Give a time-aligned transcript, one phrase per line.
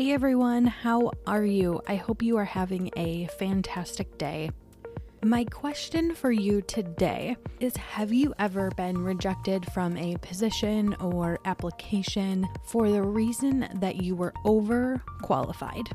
[0.00, 1.82] Hey everyone, how are you?
[1.86, 4.50] I hope you are having a fantastic day.
[5.22, 11.38] My question for you today is Have you ever been rejected from a position or
[11.44, 15.92] application for the reason that you were overqualified?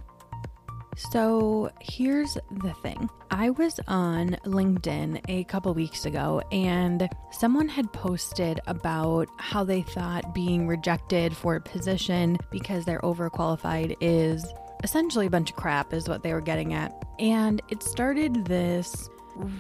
[0.96, 7.92] So here's the thing I was on LinkedIn a couple weeks ago, and someone had
[7.92, 14.46] posted about how they thought being rejected for a position because they're overqualified is
[14.84, 16.94] essentially a bunch of crap, is what they were getting at.
[17.20, 19.10] And it started this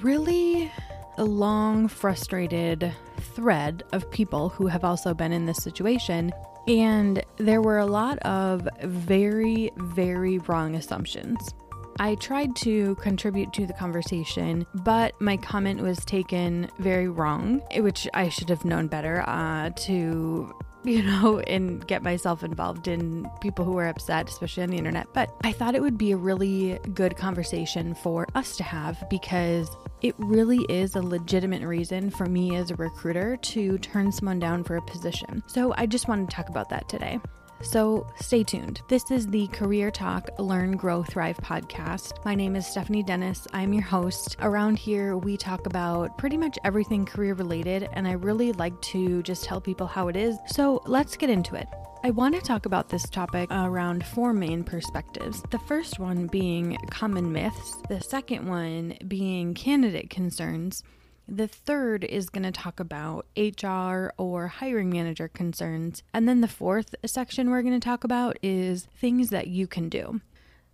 [0.02, 0.72] really
[1.18, 6.32] long, frustrated thread of people who have also been in this situation
[6.68, 11.54] and there were a lot of very, very wrong assumptions.
[11.98, 18.08] I tried to contribute to the conversation, but my comment was taken very wrong, which
[18.14, 20.54] I should have known better uh, to
[20.90, 25.08] you know, and get myself involved in people who are upset, especially on the internet.
[25.14, 29.70] But I thought it would be a really good conversation for us to have because
[30.02, 34.64] it really is a legitimate reason for me as a recruiter to turn someone down
[34.64, 35.42] for a position.
[35.48, 37.20] So I just wanted to talk about that today.
[37.62, 38.82] So stay tuned.
[38.88, 42.24] This is the Career Talk Learn, Grow, Thrive podcast.
[42.24, 43.48] My name is Stephanie Dennis.
[43.54, 44.36] I'm your host.
[44.42, 49.24] Around here, we talk about pretty much everything career related, and I really like to
[49.24, 50.38] just tell people how it is.
[50.48, 51.68] So let's get into it.
[52.04, 55.42] I want to talk about this topic around four main perspectives.
[55.50, 60.84] The first one being common myths, the second one being candidate concerns.
[61.28, 66.04] The third is going to talk about HR or hiring manager concerns.
[66.14, 69.90] And then the fourth section we're going to talk about is things that you can
[69.90, 70.22] do.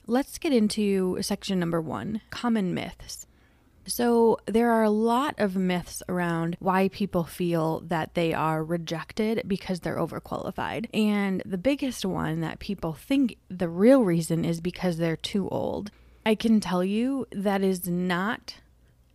[0.08, 3.28] Let's get into section number one common myths.
[3.86, 9.42] So, there are a lot of myths around why people feel that they are rejected
[9.48, 10.86] because they're overqualified.
[10.94, 15.90] And the biggest one that people think the real reason is because they're too old.
[16.26, 18.58] I can tell you that is not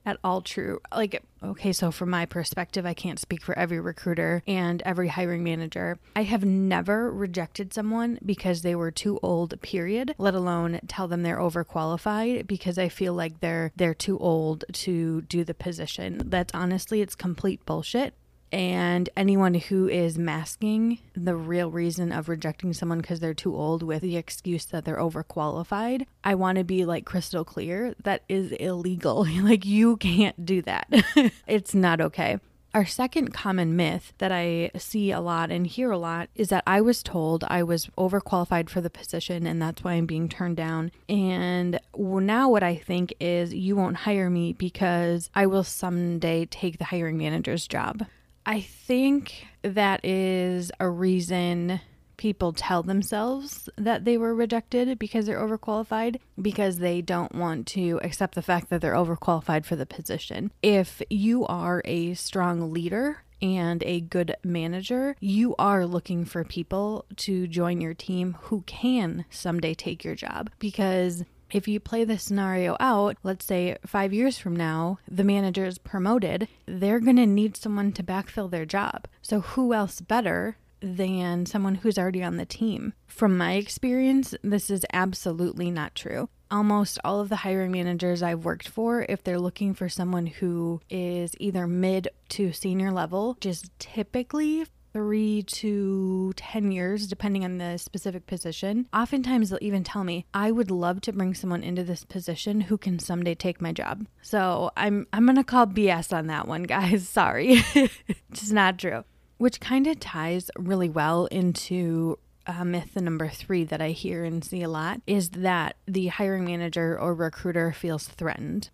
[0.06, 0.80] at all true.
[0.94, 5.44] Like, okay, so from my perspective, I can't speak for every recruiter and every hiring
[5.44, 5.98] manager.
[6.14, 11.22] I have never rejected someone because they were too old, period, let alone tell them
[11.22, 16.22] they're overqualified because I feel like they're they're too old to do the position.
[16.26, 18.14] That's honestly it's complete bullshit
[18.52, 23.82] and anyone who is masking the real reason of rejecting someone because they're too old
[23.82, 28.52] with the excuse that they're overqualified, I want to be like crystal clear that is
[28.52, 29.26] illegal.
[29.42, 30.88] like, you can't do that.
[31.46, 32.38] it's not okay.
[32.76, 36.62] Our second common myth that I see a lot and hear a lot is that
[36.66, 40.58] I was told I was overqualified for the position and that's why I'm being turned
[40.58, 40.92] down.
[41.08, 46.76] And now what I think is you won't hire me because I will someday take
[46.76, 48.04] the hiring manager's job.
[48.46, 51.80] I think that is a reason
[52.16, 58.00] people tell themselves that they were rejected because they're overqualified because they don't want to
[58.02, 60.52] accept the fact that they're overqualified for the position.
[60.62, 67.04] If you are a strong leader and a good manager, you are looking for people
[67.16, 72.24] to join your team who can someday take your job because if you play this
[72.24, 77.26] scenario out, let's say five years from now, the manager is promoted, they're going to
[77.26, 79.06] need someone to backfill their job.
[79.22, 82.92] So, who else better than someone who's already on the team?
[83.06, 86.28] From my experience, this is absolutely not true.
[86.50, 90.80] Almost all of the hiring managers I've worked for, if they're looking for someone who
[90.88, 97.76] is either mid to senior level, just typically three to 10 years, depending on the
[97.76, 98.88] specific position.
[98.94, 102.78] Oftentimes, they'll even tell me, I would love to bring someone into this position who
[102.78, 104.06] can someday take my job.
[104.22, 107.06] So I'm, I'm going to call BS on that one, guys.
[107.06, 107.62] Sorry.
[107.74, 109.04] it's not true.
[109.36, 114.42] Which kind of ties really well into uh, myth number three that I hear and
[114.42, 118.70] see a lot is that the hiring manager or recruiter feels threatened.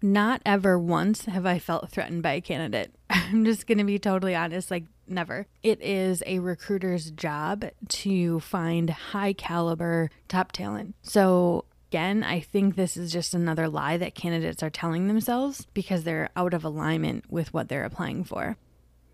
[0.00, 2.94] Not ever once have I felt threatened by a candidate.
[3.10, 4.70] I'm just going to be totally honest.
[4.70, 5.46] Like, Never.
[5.62, 10.94] It is a recruiter's job to find high caliber top talent.
[11.02, 16.04] So, again, I think this is just another lie that candidates are telling themselves because
[16.04, 18.56] they're out of alignment with what they're applying for.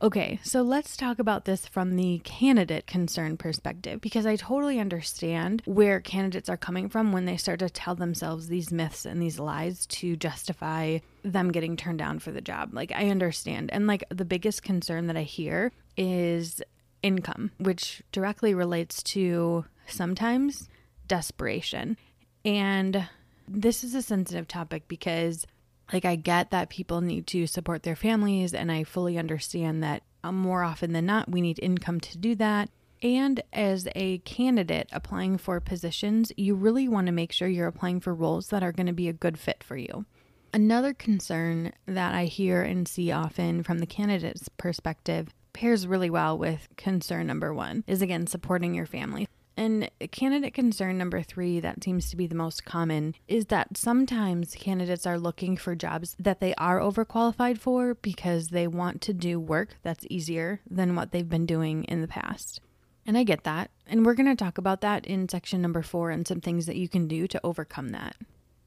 [0.03, 5.63] Okay, so let's talk about this from the candidate concern perspective because I totally understand
[5.65, 9.39] where candidates are coming from when they start to tell themselves these myths and these
[9.39, 12.75] lies to justify them getting turned down for the job.
[12.75, 13.71] Like, I understand.
[13.73, 16.61] And like, the biggest concern that I hear is
[17.05, 20.69] income, which directly relates to sometimes
[21.07, 21.97] desperation.
[22.45, 23.09] And
[23.47, 25.47] this is a sensitive topic because
[25.93, 30.03] like, I get that people need to support their families, and I fully understand that
[30.25, 32.71] um, more often than not, we need income to do that.
[33.03, 38.01] And as a candidate applying for positions, you really want to make sure you're applying
[38.01, 40.07] for roles that are going to be a good fit for you.
[40.55, 46.39] Another concern that I hear and see often from the candidate's perspective pairs really well
[46.39, 49.29] with concern number one is again supporting your family.
[49.57, 54.55] And candidate concern number three, that seems to be the most common, is that sometimes
[54.55, 59.39] candidates are looking for jobs that they are overqualified for because they want to do
[59.39, 62.61] work that's easier than what they've been doing in the past.
[63.05, 63.71] And I get that.
[63.87, 66.77] And we're going to talk about that in section number four and some things that
[66.77, 68.17] you can do to overcome that.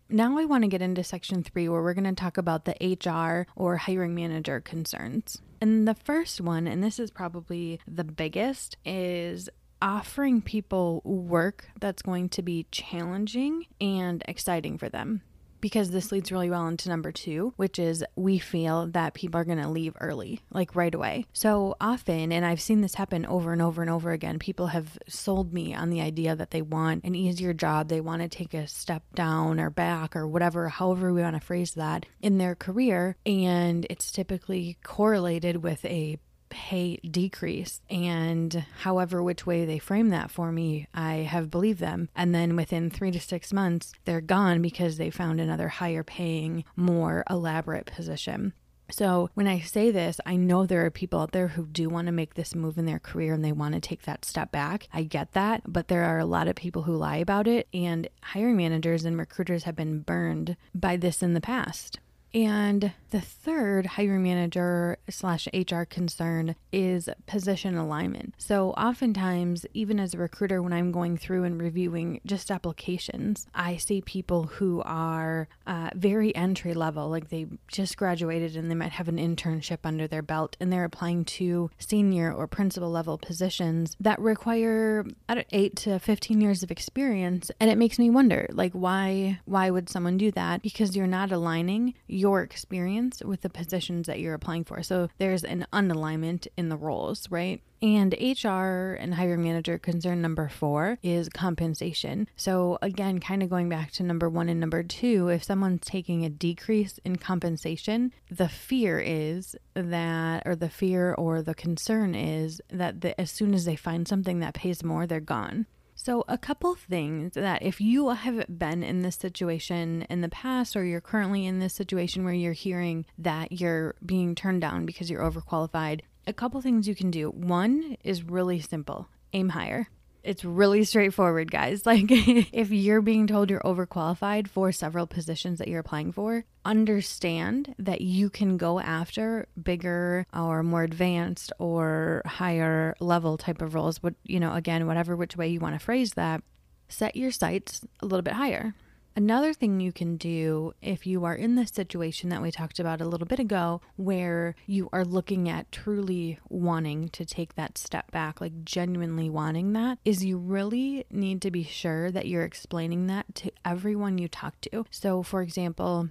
[0.07, 2.97] Now, I want to get into section three, where we're going to talk about the
[3.03, 5.41] HR or hiring manager concerns.
[5.59, 9.49] And the first one, and this is probably the biggest, is
[9.81, 15.21] offering people work that's going to be challenging and exciting for them.
[15.61, 19.45] Because this leads really well into number two, which is we feel that people are
[19.45, 21.25] going to leave early, like right away.
[21.33, 24.95] So often, and I've seen this happen over and over and over again, people have
[25.07, 28.53] sold me on the idea that they want an easier job, they want to take
[28.53, 32.53] a step down or back or whatever, however we want to phrase that in their
[32.53, 33.15] career.
[33.25, 36.19] And it's typically correlated with a
[36.55, 37.81] pay decrease.
[37.89, 42.07] And however, which way they frame that for me, I have believed them.
[42.15, 46.63] And then within three to six months, they're gone because they found another higher paying,
[46.77, 48.53] more elaborate position.
[48.91, 52.05] So, when I say this, I know there are people out there who do want
[52.05, 54.87] to make this move in their career and they want to take that step back.
[54.93, 58.07] I get that, but there are a lot of people who lie about it, and
[58.21, 61.99] hiring managers and recruiters have been burned by this in the past.
[62.35, 68.33] And the third hiring manager slash HR concern is position alignment.
[68.37, 73.77] So, oftentimes, even as a recruiter, when I'm going through and reviewing just applications, I
[73.77, 78.91] see people who are uh, very entry level, like they just graduated and they might
[78.91, 83.95] have an internship under their belt, and they're applying to senior or principal level positions
[84.01, 85.05] that require
[85.53, 87.49] eight to 15 years of experience.
[87.61, 90.61] And it makes me wonder, like, why, why would someone do that?
[90.61, 91.93] Because you're not aligning
[92.25, 94.81] your experience with the positions that you're applying for.
[94.81, 97.61] So there's an unalignment in the roles, right?
[97.83, 102.27] And HR and hiring manager concern number four is compensation.
[102.35, 106.25] So, again, kind of going back to number one and number two, if someone's taking
[106.25, 112.59] a decrease in compensation, the fear is that, or the fear or the concern is
[112.71, 115.67] that the, as soon as they find something that pays more, they're gone.
[116.05, 120.75] So, a couple things that if you have been in this situation in the past,
[120.75, 125.09] or you're currently in this situation where you're hearing that you're being turned down because
[125.09, 127.31] you're overqualified, a couple things you can do.
[127.31, 129.87] One is really simple aim higher.
[130.25, 131.83] It's really straightforward, guys.
[131.95, 137.75] Like, if you're being told you're overqualified for several positions that you're applying for, understand
[137.77, 143.99] that you can go after bigger or more advanced or higher level type of roles.
[143.99, 146.43] But, you know, again, whatever which way you want to phrase that,
[146.89, 148.73] set your sights a little bit higher.
[149.17, 152.99] Another thing you can do if you are in the situation that we talked about
[152.99, 158.11] a little bit ago, where you are looking at truly wanting to take that step
[158.11, 163.07] back, like genuinely wanting that, is you really need to be sure that you're explaining
[163.07, 164.85] that to everyone you talk to.
[164.91, 166.09] So, for example,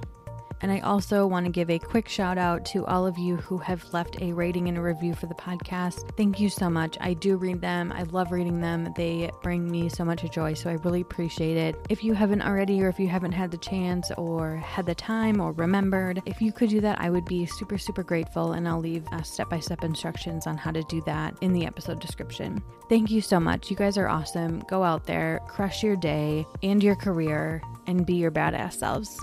[0.62, 3.58] And I also want to give a quick shout out to all of you who
[3.60, 6.16] have left a rating and a review for the podcast.
[6.18, 6.98] Thank you so much.
[7.00, 8.94] I do read them, I love reading them.
[8.96, 11.76] They bring me so much joy, so I really appreciate it.
[11.90, 15.40] If you haven't already, or if you haven't had the chance, or had the time,
[15.40, 18.54] or remembered, if you could do that, I would be super, super grateful.
[18.54, 22.00] And I'll leave step by step instructions on how to do that in the episode
[22.00, 22.62] description.
[22.90, 23.70] Thank you so much.
[23.70, 24.60] You guys are awesome.
[24.68, 29.20] Go out there, crush your day and your career, and be your badass selves.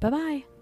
[0.00, 0.57] Bye bye.